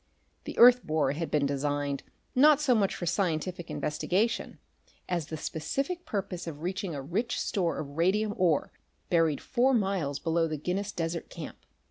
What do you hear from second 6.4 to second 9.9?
of reaching a rich store of radium ore buried four